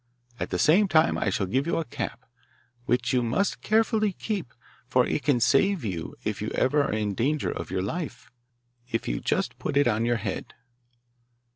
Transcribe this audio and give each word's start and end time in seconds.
At 0.39 0.49
the 0.49 0.57
same 0.57 0.87
time 0.87 1.15
I 1.15 1.29
shall 1.29 1.45
give 1.45 1.67
you 1.67 1.77
a 1.77 1.85
cap, 1.85 2.25
which 2.85 3.13
you 3.13 3.21
must 3.21 3.61
carefully 3.61 4.13
keep, 4.13 4.51
for 4.87 5.05
it 5.05 5.21
can 5.21 5.39
save 5.39 5.85
you, 5.85 6.15
if 6.23 6.41
you 6.41 6.49
ever 6.55 6.83
are 6.85 6.91
in 6.91 7.13
danger 7.13 7.51
of 7.51 7.69
your 7.69 7.83
life, 7.83 8.31
if 8.91 9.07
you 9.07 9.19
just 9.19 9.59
put 9.59 9.77
it 9.77 9.87
on 9.87 10.03
your 10.05 10.17
head. 10.17 10.55